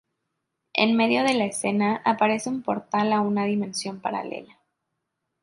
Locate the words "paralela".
4.01-4.57